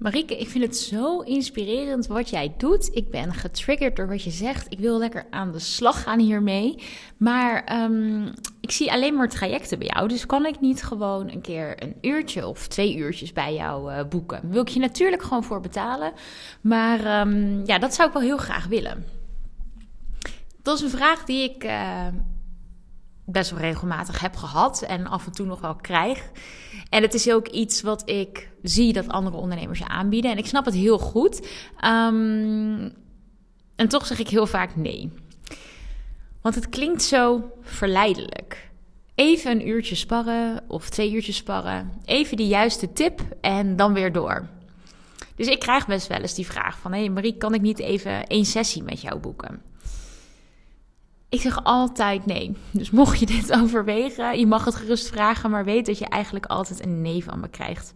[0.00, 2.90] Marieke, ik vind het zo inspirerend wat jij doet.
[2.92, 4.66] Ik ben getriggerd door wat je zegt.
[4.68, 6.82] Ik wil lekker aan de slag gaan hiermee.
[7.16, 8.26] Maar ehm,
[8.60, 10.08] ik zie alleen maar trajecten bij jou.
[10.08, 14.00] Dus kan ik niet gewoon een keer een uurtje of twee uurtjes bij jou uh,
[14.08, 14.50] boeken?
[14.50, 16.12] Wil ik je natuurlijk gewoon voor betalen.
[16.60, 19.04] Maar ehm, ja, dat zou ik wel heel graag willen.
[20.62, 22.06] Dat is een vraag die ik uh,
[23.32, 26.30] best wel regelmatig heb gehad en af en toe nog wel krijg.
[26.88, 30.30] En het is ook iets wat ik zie dat andere ondernemers je aanbieden.
[30.30, 31.40] En ik snap het heel goed.
[31.84, 32.92] Um,
[33.76, 35.12] en toch zeg ik heel vaak nee.
[36.42, 38.70] Want het klinkt zo verleidelijk.
[39.14, 41.92] Even een uurtje sparren of twee uurtjes sparren.
[42.04, 44.48] Even die juiste tip en dan weer door.
[45.36, 46.92] Dus ik krijg best wel eens die vraag van...
[46.92, 49.62] hé hey Marie, kan ik niet even één sessie met jou boeken?
[51.30, 52.56] Ik zeg altijd nee.
[52.70, 56.46] Dus mocht je dit overwegen, je mag het gerust vragen, maar weet dat je eigenlijk
[56.46, 57.92] altijd een nee van me krijgt.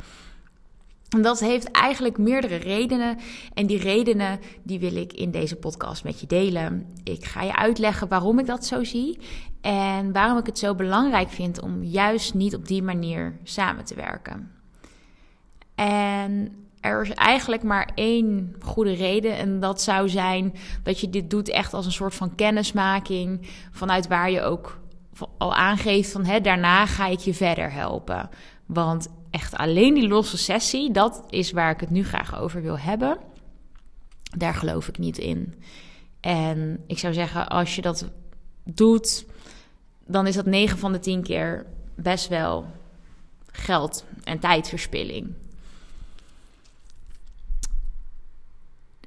[1.08, 3.18] En dat heeft eigenlijk meerdere redenen.
[3.54, 6.86] En die redenen die wil ik in deze podcast met je delen.
[7.04, 9.18] Ik ga je uitleggen waarom ik dat zo zie.
[9.60, 13.94] En waarom ik het zo belangrijk vind om juist niet op die manier samen te
[13.94, 14.50] werken.
[15.74, 19.36] En er is eigenlijk maar één goede reden.
[19.36, 23.48] En dat zou zijn dat je dit doet echt als een soort van kennismaking.
[23.70, 24.80] Vanuit waar je ook
[25.38, 28.28] al aangeeft van hè, daarna ga ik je verder helpen.
[28.66, 32.78] Want echt alleen die losse sessie, dat is waar ik het nu graag over wil
[32.78, 33.19] hebben.
[34.36, 35.54] Daar geloof ik niet in.
[36.20, 38.10] En ik zou zeggen, als je dat
[38.64, 39.26] doet,
[40.06, 42.66] dan is dat 9 van de 10 keer best wel
[43.46, 45.34] geld en tijdverspilling.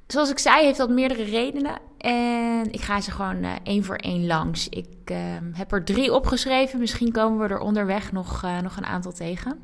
[0.08, 1.78] Zoals ik zei, heeft dat meerdere redenen.
[1.98, 4.68] En ik ga ze gewoon uh, één voor één langs.
[4.68, 5.18] Ik uh,
[5.52, 6.78] heb er drie opgeschreven.
[6.78, 9.62] Misschien komen we er onderweg nog, uh, nog een aantal tegen.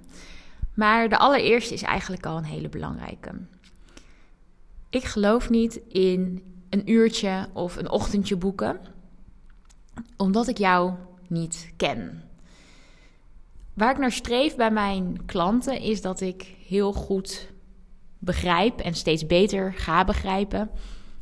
[0.74, 3.30] Maar de allereerste is eigenlijk al een hele belangrijke.
[4.90, 8.80] Ik geloof niet in een uurtje of een ochtendje boeken,
[10.16, 10.92] omdat ik jou
[11.28, 12.22] niet ken.
[13.74, 17.52] Waar ik naar streef bij mijn klanten is dat ik heel goed
[18.24, 20.70] begrijp en steeds beter ga begrijpen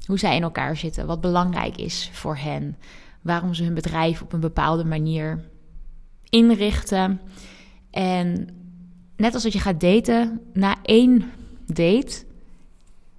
[0.06, 2.76] hoe zij in elkaar zitten, wat belangrijk is voor hen,
[3.20, 5.44] waarom ze hun bedrijf op een bepaalde manier
[6.28, 7.20] inrichten.
[7.90, 8.48] En
[9.16, 11.30] net als dat je gaat daten, na één
[11.66, 12.24] date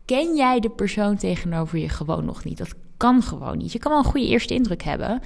[0.06, 2.58] ken jij de persoon tegenover je gewoon nog niet.
[2.58, 3.72] Dat kan gewoon niet.
[3.72, 5.22] Je kan wel een goede eerste indruk hebben,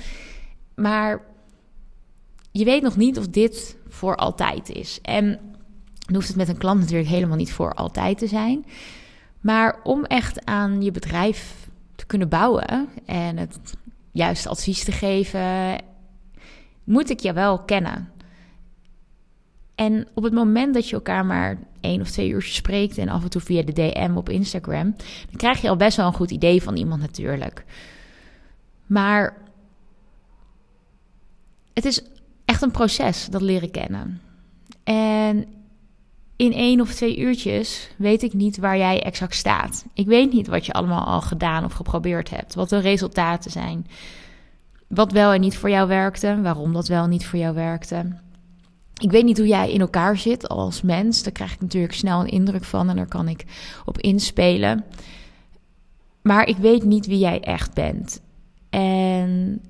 [0.76, 1.26] maar
[2.52, 5.00] je weet nog niet of dit voor altijd is.
[5.02, 5.40] En
[6.08, 8.66] dan hoeft het met een klant natuurlijk helemaal niet voor altijd te zijn.
[9.42, 13.60] Maar om echt aan je bedrijf te kunnen bouwen en het
[14.12, 15.76] juiste advies te geven,
[16.84, 18.12] moet ik je wel kennen.
[19.76, 23.24] En op het moment dat je elkaar maar één of twee uurtjes spreekt en af
[23.24, 24.96] en toe via de DM op Instagram,
[25.30, 27.64] dan krijg je al best wel een goed idee van iemand natuurlijk.
[28.86, 29.38] Maar
[31.74, 32.02] het is
[32.46, 34.22] echt een proces, dat leren kennen.
[34.84, 35.46] En
[36.38, 39.86] in één of twee uurtjes weet ik niet waar jij exact staat.
[39.94, 43.88] Ik weet niet wat je allemaal al gedaan of geprobeerd hebt, wat de resultaten zijn.
[44.88, 48.16] Wat wel en niet voor jou werkte, waarom dat wel en niet voor jou werkte.
[48.98, 51.24] Ik weet niet hoe jij in elkaar zit als mens.
[51.24, 53.46] Daar krijg ik natuurlijk snel een indruk van en daar kan ik
[53.86, 54.86] op inspelen.
[56.22, 58.22] Maar ik weet niet wie jij echt bent.
[58.70, 59.62] En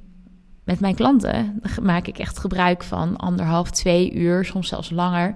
[0.64, 5.34] met mijn klanten maak ik echt gebruik van anderhalf, twee uur, soms zelfs langer,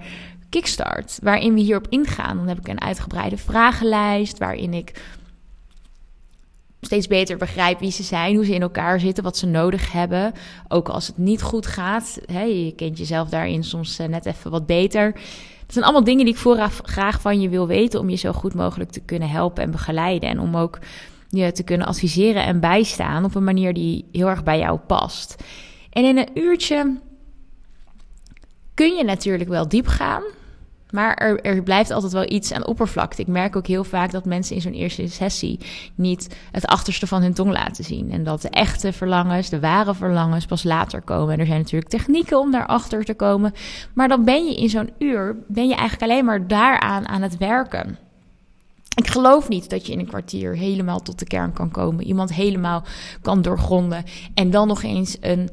[0.51, 1.19] kickstart.
[1.23, 2.37] Waarin we hierop ingaan.
[2.37, 4.91] Dan heb ik een uitgebreide vragenlijst waarin ik
[6.81, 10.33] steeds beter begrijp wie ze zijn, hoe ze in elkaar zitten, wat ze nodig hebben.
[10.67, 12.19] Ook als het niet goed gaat.
[12.27, 15.11] Je kent jezelf daarin soms eh, net even wat beter.
[15.11, 18.31] Dat zijn allemaal dingen die ik vooraf graag van je wil weten om je zo
[18.31, 20.29] goed mogelijk te kunnen helpen en begeleiden.
[20.29, 20.79] En om ook
[21.29, 25.43] je te kunnen adviseren en bijstaan op een manier die heel erg bij jou past.
[25.89, 26.99] En in een uurtje
[28.73, 30.23] kun je natuurlijk wel diep gaan.
[30.91, 33.21] Maar er, er, blijft altijd wel iets aan oppervlakte.
[33.21, 35.59] Ik merk ook heel vaak dat mensen in zo'n eerste sessie
[35.95, 38.11] niet het achterste van hun tong laten zien.
[38.11, 41.33] En dat de echte verlangens, de ware verlangens, pas later komen.
[41.33, 43.53] En er zijn natuurlijk technieken om daarachter te komen.
[43.93, 47.37] Maar dan ben je in zo'n uur, ben je eigenlijk alleen maar daaraan aan het
[47.37, 47.97] werken.
[48.95, 52.05] Ik geloof niet dat je in een kwartier helemaal tot de kern kan komen.
[52.05, 52.83] Iemand helemaal
[53.21, 54.03] kan doorgronden.
[54.33, 55.49] En dan nog eens een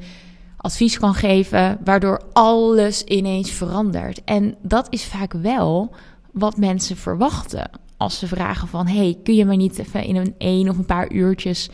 [0.69, 4.25] advies kan geven, waardoor alles ineens verandert.
[4.25, 5.94] En dat is vaak wel
[6.32, 8.87] wat mensen verwachten als ze vragen van...
[8.87, 11.70] hey, kun je me niet even in een één of een paar uurtjes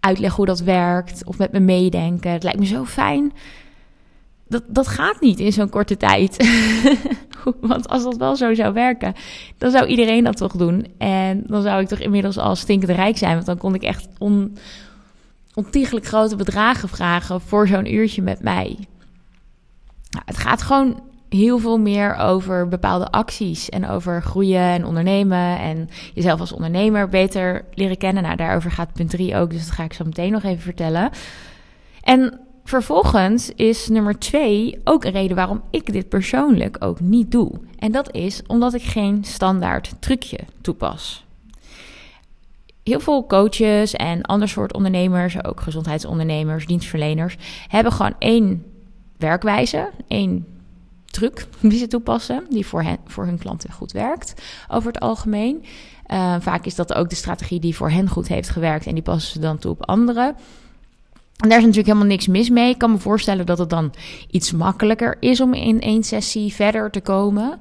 [0.00, 1.24] uitleggen hoe dat werkt...
[1.24, 2.30] of met me meedenken?
[2.30, 3.32] Het lijkt me zo fijn.
[4.48, 6.36] dat, dat gaat niet in zo'n korte tijd.
[7.60, 9.14] Want als dat wel zo zou werken,
[9.58, 10.86] dan zou iedereen dat toch doen.
[10.98, 13.34] En dan zou ik toch inmiddels al stinkend rijk zijn.
[13.34, 14.56] Want dan kon ik echt on,
[15.56, 18.76] ontiegelijk grote bedragen vragen voor zo'n uurtje met mij.
[20.10, 25.58] Nou, het gaat gewoon heel veel meer over bepaalde acties en over groeien en ondernemen
[25.58, 28.22] en jezelf als ondernemer beter leren kennen.
[28.22, 31.10] Nou, daarover gaat punt 3 ook, dus dat ga ik zo meteen nog even vertellen.
[32.02, 37.50] En vervolgens is nummer 2 ook een reden waarom ik dit persoonlijk ook niet doe.
[37.78, 41.25] En dat is omdat ik geen standaard trucje toepas.
[42.86, 47.36] Heel veel coaches en ander soort ondernemers, ook gezondheidsondernemers, dienstverleners,
[47.68, 48.64] hebben gewoon één
[49.16, 50.46] werkwijze, één
[51.04, 54.34] truc die ze toepassen, die voor, hen, voor hun klanten goed werkt
[54.68, 55.64] over het algemeen.
[56.12, 59.02] Uh, vaak is dat ook de strategie die voor hen goed heeft gewerkt en die
[59.02, 60.36] passen ze dan toe op anderen.
[61.36, 62.70] En daar is natuurlijk helemaal niks mis mee.
[62.70, 63.94] Ik kan me voorstellen dat het dan
[64.30, 67.58] iets makkelijker is om in één sessie verder te komen.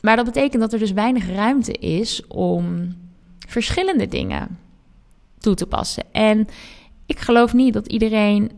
[0.00, 2.94] Maar dat betekent dat er dus weinig ruimte is om
[3.46, 4.58] verschillende dingen
[5.38, 6.04] toe te passen.
[6.12, 6.48] En
[7.06, 8.50] ik geloof niet dat iedereen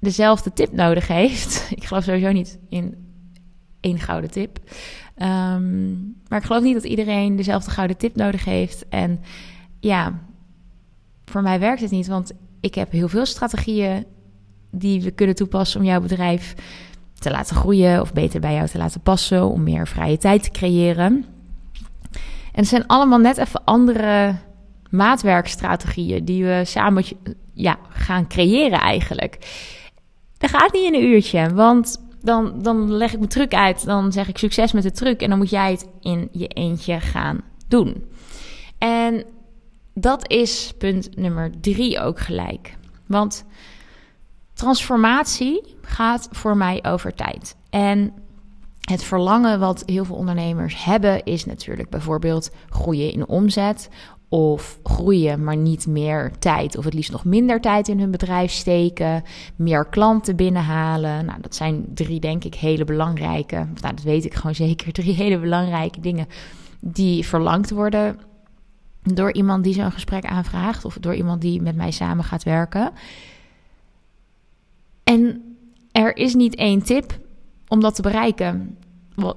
[0.00, 1.66] dezelfde tip nodig heeft.
[1.76, 2.94] Ik geloof sowieso niet in
[3.80, 4.58] één gouden tip.
[5.16, 8.88] Um, maar ik geloof niet dat iedereen dezelfde gouden tip nodig heeft.
[8.88, 9.20] En
[9.80, 10.18] ja,
[11.24, 14.04] voor mij werkt het niet, want ik heb heel veel strategieën
[14.70, 16.54] die we kunnen toepassen om jouw bedrijf
[17.14, 20.50] te laten groeien of beter bij jou te laten passen, om meer vrije tijd te
[20.50, 21.24] creëren.
[22.60, 24.36] En het zijn allemaal net even andere
[24.90, 27.04] maatwerkstrategieën die we samen
[27.52, 29.38] ja, gaan creëren eigenlijk.
[30.38, 33.84] Dat gaat niet in een uurtje, want dan, dan leg ik mijn truc uit.
[33.84, 37.00] Dan zeg ik succes met de truc en dan moet jij het in je eentje
[37.00, 38.04] gaan doen.
[38.78, 39.24] En
[39.94, 42.76] dat is punt nummer drie ook gelijk.
[43.06, 43.44] Want
[44.54, 47.56] transformatie gaat voor mij over tijd.
[47.70, 48.12] En
[48.80, 53.88] het verlangen wat heel veel ondernemers hebben is natuurlijk bijvoorbeeld groeien in omzet
[54.28, 58.52] of groeien, maar niet meer tijd of het liefst nog minder tijd in hun bedrijf
[58.52, 59.22] steken,
[59.56, 61.24] meer klanten binnenhalen.
[61.24, 65.14] Nou, dat zijn drie, denk ik, hele belangrijke, nou, dat weet ik gewoon zeker, drie
[65.14, 66.26] hele belangrijke dingen
[66.80, 68.18] die verlangd worden
[69.02, 72.92] door iemand die zo'n gesprek aanvraagt of door iemand die met mij samen gaat werken.
[75.04, 75.42] En
[75.92, 77.18] er is niet één tip
[77.70, 78.78] om dat te bereiken.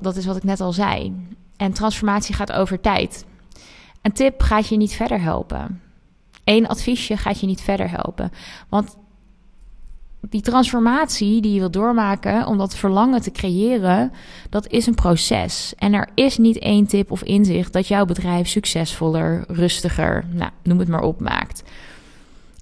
[0.02, 1.28] Dat is wat ik net al zei.
[1.58, 3.26] En transformatie gaat over tijd.
[4.02, 5.82] Een tip gaat je niet verder helpen.
[6.44, 8.32] Eén adviesje gaat je niet verder helpen.
[8.70, 8.96] Want
[10.30, 14.12] die transformatie die je wil doormaken om dat verlangen te creëren,
[14.50, 15.74] dat is een proces.
[15.78, 20.80] En er is niet één tip of inzicht dat jouw bedrijf succesvoller, rustiger, nou, noem
[20.80, 21.64] het maar op, maakt.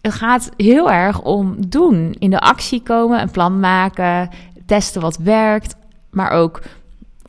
[0.01, 4.29] Het gaat heel erg om doen, in de actie komen, een plan maken,
[4.71, 5.75] testen wat werkt,
[6.12, 6.62] maar ook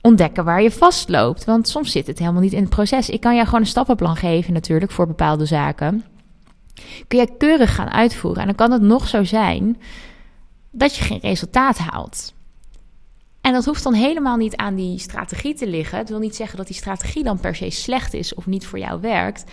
[0.01, 1.45] ontdekken waar je vastloopt.
[1.45, 3.09] Want soms zit het helemaal niet in het proces.
[3.09, 6.05] Ik kan jou gewoon een stappenplan geven natuurlijk voor bepaalde zaken.
[7.09, 8.41] Kun jij keurig gaan uitvoeren.
[8.41, 9.81] En dan kan het nog zo zijn
[10.71, 12.35] dat je geen resultaat haalt.
[13.41, 15.99] En dat hoeft dan helemaal niet aan die strategie te liggen.
[15.99, 18.79] Het wil niet zeggen dat die strategie dan per se slecht is of niet voor
[18.79, 19.45] jou werkt.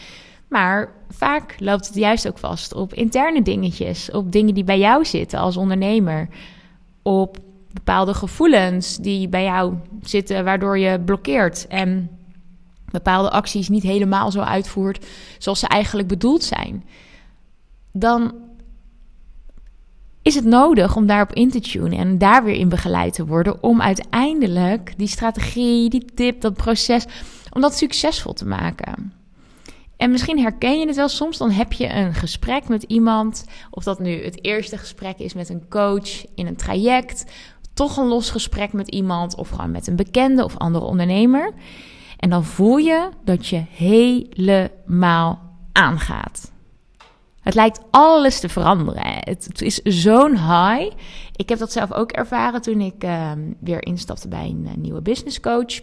[0.47, 5.05] Maar vaak loopt het juist ook vast op interne dingetjes, op dingen die bij jou
[5.05, 6.27] zitten als ondernemer,
[7.01, 7.37] op
[7.73, 12.09] bepaalde gevoelens die bij jou zitten, waardoor je blokkeert en
[12.91, 15.05] bepaalde acties niet helemaal zo uitvoert
[15.37, 16.83] zoals ze eigenlijk bedoeld zijn.
[17.91, 18.33] Dan
[20.21, 23.63] is het nodig om daarop in te tunen en daar weer in begeleid te worden
[23.63, 27.05] om uiteindelijk die strategie, die tip, dat proces,
[27.49, 29.13] om dat succesvol te maken.
[29.97, 33.83] En misschien herken je het wel soms, dan heb je een gesprek met iemand, of
[33.83, 37.25] dat nu het eerste gesprek is met een coach in een traject,
[37.79, 41.53] toch een los gesprek met iemand of gewoon met een bekende of andere ondernemer.
[42.17, 45.39] En dan voel je dat je helemaal
[45.71, 46.51] aangaat.
[47.41, 49.03] Het lijkt alles te veranderen.
[49.03, 50.95] Het, is zo'n high.
[51.35, 55.01] Ik heb dat zelf ook ervaren toen ik ehm, weer instapte bij een uh, nieuwe
[55.01, 55.81] business coach.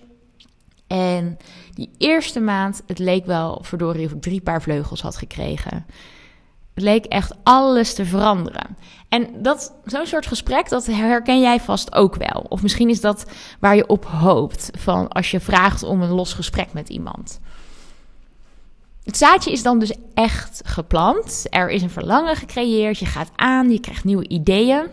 [0.87, 1.37] En
[1.75, 5.87] die eerste maand, het leek wel verdorie of ik drie paar vleugels had gekregen.
[6.79, 8.77] Leek echt alles te veranderen.
[9.09, 12.47] En dat, zo'n soort gesprek, dat herken jij vast ook wel.
[12.49, 13.27] Of misschien is dat
[13.61, 17.41] waar je op hoopt van als je vraagt om een los gesprek met iemand.
[19.05, 21.47] Het zaadje is dan dus echt geplant.
[21.51, 22.99] Er is een verlangen gecreëerd.
[22.99, 24.87] Je gaat aan, je krijgt nieuwe ideeën.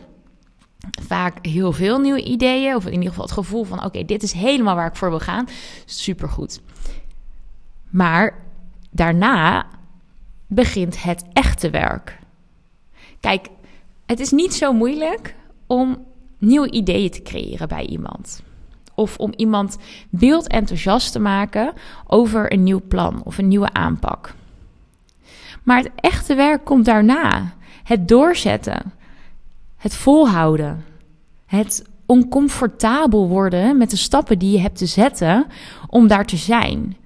[1.07, 2.75] Vaak heel veel nieuwe ideeën.
[2.75, 5.19] Of in ieder geval het gevoel van: oké, dit is helemaal waar ik voor wil
[5.19, 5.47] gaan.
[5.85, 6.61] Supergoed.
[7.89, 8.43] Maar
[8.91, 9.65] daarna
[10.53, 12.19] begint het echte werk.
[13.19, 13.47] Kijk,
[14.05, 15.35] het is niet zo moeilijk
[15.67, 16.05] om
[16.37, 18.43] nieuwe ideeën te creëren bij iemand.
[18.95, 19.77] Of om iemand
[20.09, 21.73] beeld enthousiast te maken
[22.07, 24.33] over een nieuw plan of een nieuwe aanpak.
[25.63, 27.53] Maar het echte werk komt daarna.
[27.83, 28.93] Het doorzetten,
[29.77, 30.85] het volhouden,
[31.45, 35.45] het oncomfortabel worden met de stappen die je hebt te zetten
[35.87, 36.97] om daar te zijn.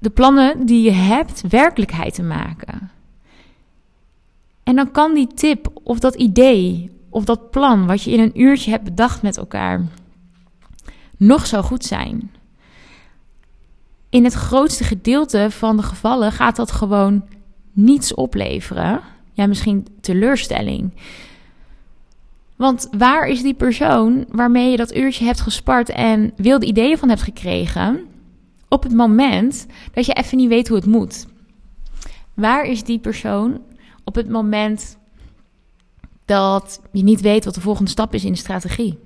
[0.00, 2.90] De plannen die je hebt werkelijkheid te maken.
[4.62, 8.40] En dan kan die tip of dat idee of dat plan wat je in een
[8.40, 9.86] uurtje hebt bedacht met elkaar
[11.16, 12.30] nog zo goed zijn.
[14.08, 17.24] In het grootste gedeelte van de gevallen gaat dat gewoon
[17.72, 19.00] niets opleveren.
[19.32, 20.92] Ja, misschien teleurstelling.
[22.56, 27.08] Want waar is die persoon waarmee je dat uurtje hebt gespart en wilde ideeën van
[27.08, 28.04] hebt gekregen
[28.70, 31.26] op het moment dat je even niet weet hoe het moet?
[32.34, 33.60] Waar is die persoon
[34.04, 34.98] op het moment
[36.24, 38.98] dat je niet weet wat de volgende stap is in de strategie?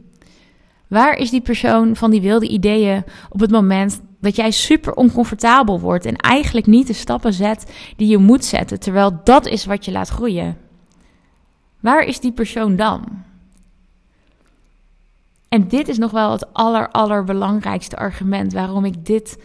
[0.86, 5.80] Waar is die persoon van die wilde ideeën op het moment dat jij super oncomfortabel
[5.80, 9.84] wordt en eigenlijk niet de stappen zet die je moet zetten, terwijl dat is wat
[9.84, 10.56] je laat groeien?
[11.80, 13.24] Waar is die persoon dan?
[15.48, 19.38] En dit is nog wel het aller, allerbelangrijkste argument waarom ik dit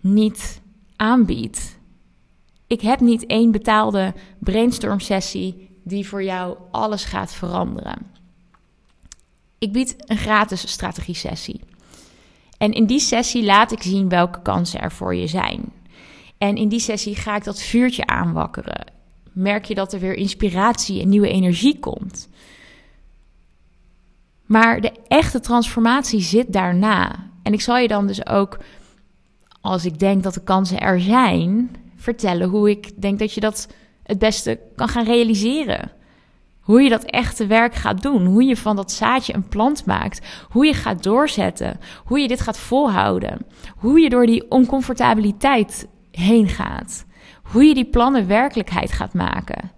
[0.00, 0.60] niet
[0.96, 1.78] aanbied.
[2.66, 8.06] Ik heb niet één betaalde brainstorm sessie die voor jou alles gaat veranderen.
[9.58, 11.60] Ik bied een gratis strategie sessie.
[12.58, 15.72] En in die sessie laat ik zien welke kansen er voor je zijn.
[16.38, 18.92] En in die sessie ga ik dat vuurtje aanwakkeren.
[19.32, 22.28] Merk je dat er weer inspiratie en nieuwe energie komt.
[24.46, 27.30] Maar de echte transformatie zit daarna.
[27.42, 28.58] En ik zal je dan dus ook,
[29.60, 33.68] als ik denk dat de kansen er zijn, vertellen hoe ik denk dat je dat
[34.02, 35.90] het beste kan gaan realiseren.
[36.60, 38.26] Hoe je dat echte werk gaat doen.
[38.26, 40.26] Hoe je van dat zaadje een plant maakt.
[40.48, 41.80] Hoe je gaat doorzetten.
[42.04, 43.46] Hoe je dit gaat volhouden.
[43.76, 47.04] Hoe je door die oncomfortabiliteit heen gaat.
[47.42, 49.70] Hoe je die plannen werkelijkheid gaat maken.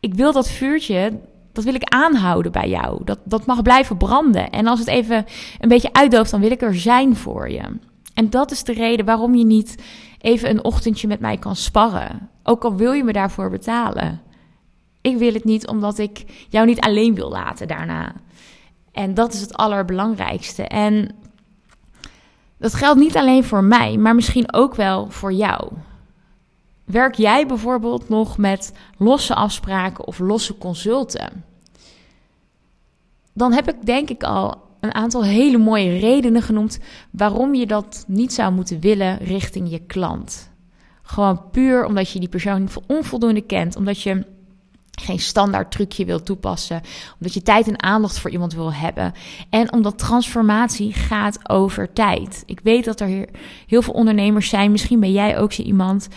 [0.00, 1.20] Ik wil dat vuurtje,
[1.52, 3.04] dat wil ik aanhouden bij jou.
[3.04, 4.50] Dat, dat mag blijven branden.
[4.50, 5.24] En als het even
[5.58, 7.62] een beetje uitdooft, dan wil ik er zijn voor je.
[8.18, 9.82] En dat is de reden waarom je niet
[10.20, 12.30] even een ochtendje met mij kan sparren.
[12.42, 14.22] Ook al wil je me daarvoor betalen.
[15.00, 18.14] Ik wil het niet omdat ik jou niet alleen wil laten daarna.
[18.92, 20.62] En dat is het allerbelangrijkste.
[20.62, 21.14] En
[22.56, 25.72] dat geldt niet alleen voor mij, maar misschien ook wel voor jou.
[26.84, 31.44] Werk jij bijvoorbeeld nog met losse afspraken of losse consulten?
[33.32, 36.78] Dan heb ik denk ik al een aantal hele mooie redenen genoemd
[37.10, 40.50] waarom je dat niet zou moeten willen richting je klant.
[41.02, 44.24] Gewoon puur omdat je die persoon onvoldoende kent, omdat je
[45.00, 46.80] geen standaard trucje wil toepassen,
[47.14, 49.12] omdat je tijd en aandacht voor iemand wil hebben
[49.50, 52.42] en omdat transformatie gaat over tijd.
[52.46, 53.28] Ik weet dat er
[53.66, 56.08] heel veel ondernemers zijn, misschien ben jij ook zo iemand,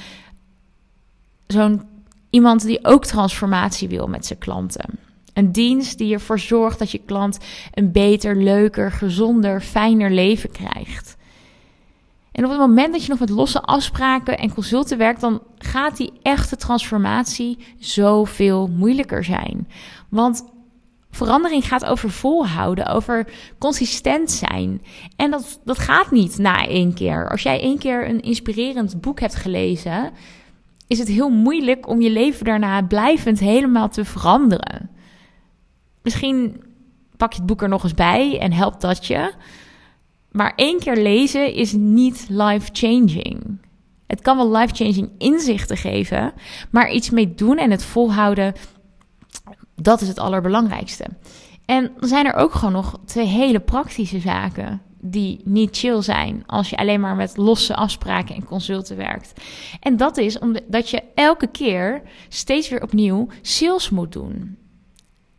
[1.48, 1.82] zo'n
[2.30, 5.00] iemand die ook transformatie wil met zijn klanten.
[5.42, 7.38] Een dienst die ervoor zorgt dat je klant
[7.74, 11.18] een beter, leuker, gezonder, fijner leven krijgt.
[12.32, 15.98] En op het moment dat je nog met losse afspraken en consulten werkt, dan gaat
[15.98, 19.68] die echte transformatie zoveel moeilijker zijn.
[20.10, 20.46] Want
[21.12, 24.82] verandering gaat over volhouden, over consistent zijn.
[25.16, 27.30] En dat, dat gaat niet na één keer.
[27.30, 30.12] Als jij één keer een inspirerend boek hebt gelezen,
[30.88, 34.90] is het heel moeilijk om je leven daarna blijvend helemaal te veranderen.
[36.02, 36.64] Misschien
[37.18, 39.34] pak je het boek er nog eens bij en helpt dat je.
[40.32, 43.60] Maar één keer lezen is niet life-changing.
[44.08, 46.34] Het kan wel life-changing inzichten geven,
[46.72, 48.54] maar iets mee doen en het volhouden,
[49.76, 51.06] dat is het allerbelangrijkste.
[51.66, 56.44] En dan zijn er ook gewoon nog twee hele praktische zaken die niet chill zijn
[56.46, 59.34] als je alleen maar met losse afspraken en consulten werkt.
[59.80, 64.58] En dat is omdat je elke keer steeds weer opnieuw sales moet doen.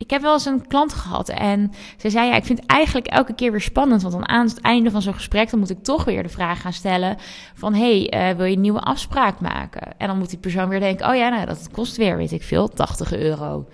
[0.03, 3.07] Ik heb wel eens een klant gehad en ze zei: Ja, ik vind het eigenlijk
[3.07, 4.01] elke keer weer spannend.
[4.01, 6.61] Want dan aan het einde van zo'n gesprek, dan moet ik toch weer de vraag
[6.61, 7.17] gaan stellen:
[7.53, 9.97] van hey, uh, wil je een nieuwe afspraak maken?
[9.97, 12.43] En dan moet die persoon weer denken: Oh ja, nou, dat kost weer, weet ik
[12.43, 13.65] veel, 80 euro.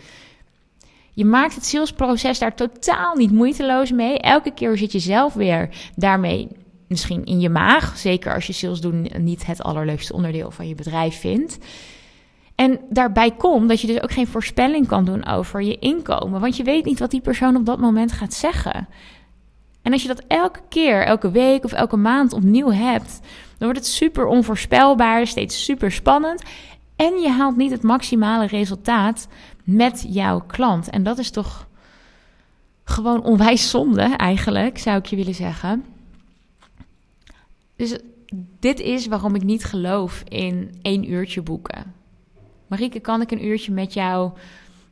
[1.13, 4.19] Je maakt het salesproces daar totaal niet moeiteloos mee.
[4.19, 6.47] Elke keer zit je zelf weer daarmee
[6.87, 7.97] misschien in je maag.
[7.97, 11.57] Zeker als je sales doen niet het allerleukste onderdeel van je bedrijf vindt.
[12.59, 16.41] En daarbij komt dat je dus ook geen voorspelling kan doen over je inkomen.
[16.41, 18.87] Want je weet niet wat die persoon op dat moment gaat zeggen.
[19.81, 23.19] En als je dat elke keer, elke week of elke maand opnieuw hebt,
[23.57, 26.43] dan wordt het super onvoorspelbaar, steeds super spannend.
[26.95, 29.27] En je haalt niet het maximale resultaat
[29.63, 30.89] met jouw klant.
[30.89, 31.67] En dat is toch
[32.83, 35.85] gewoon onwijs zonde eigenlijk, zou ik je willen zeggen.
[37.75, 37.97] Dus
[38.59, 41.98] dit is waarom ik niet geloof in één uurtje boeken.
[42.69, 44.31] Marieke, kan ik een uurtje met jou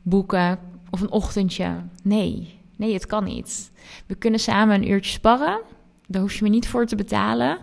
[0.02, 0.58] boeken
[0.90, 1.74] of een ochtendje?
[2.02, 3.70] Nee, nee, het kan niet.
[4.06, 5.60] We kunnen samen een uurtje sparren.
[6.06, 7.58] Daar hoef je me niet voor te betalen.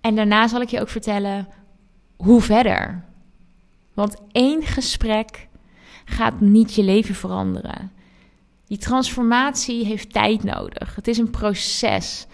[0.00, 1.48] En daarna zal ik je ook vertellen
[2.16, 3.04] hoe verder.
[3.94, 5.48] Want één gesprek
[6.04, 7.92] gaat niet je leven veranderen.
[8.66, 10.94] Die transformatie heeft tijd nodig.
[10.94, 12.26] Het is een proces.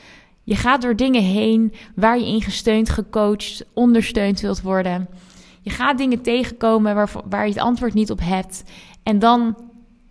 [0.42, 5.08] Je gaat door dingen heen waar je in gesteund, gecoacht, ondersteund wilt worden.
[5.64, 8.64] Je gaat dingen tegenkomen waar, waar je het antwoord niet op hebt.
[9.02, 9.56] En dan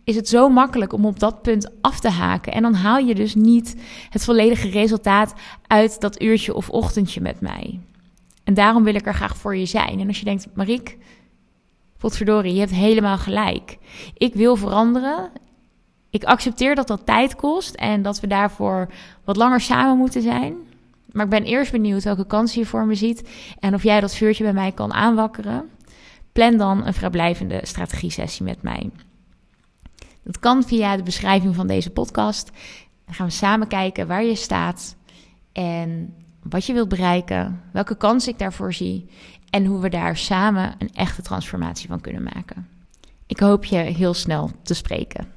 [0.03, 2.53] is het zo makkelijk om op dat punt af te haken.
[2.53, 3.75] En dan haal je dus niet
[4.09, 5.33] het volledige resultaat
[5.67, 7.79] uit dat uurtje of ochtendje met mij.
[8.43, 9.99] En daarom wil ik er graag voor je zijn.
[9.99, 10.97] En als je denkt, Mariek,
[11.97, 13.77] potverdorie, je hebt helemaal gelijk.
[14.13, 15.31] Ik wil veranderen.
[16.09, 18.89] Ik accepteer dat dat tijd kost en dat we daarvoor
[19.23, 20.55] wat langer samen moeten zijn.
[21.13, 23.29] Maar ik ben eerst benieuwd welke kansen je voor me ziet
[23.59, 25.69] en of jij dat vuurtje bij mij kan aanwakkeren.
[26.31, 28.89] Plan dan een vrijblijvende strategie-sessie met mij.
[30.23, 32.51] Dat kan via de beschrijving van deze podcast.
[33.05, 34.95] Dan gaan we samen kijken waar je staat
[35.51, 39.09] en wat je wilt bereiken, welke kansen ik daarvoor zie
[39.49, 42.67] en hoe we daar samen een echte transformatie van kunnen maken.
[43.27, 45.32] Ik hoop je heel snel te spreken.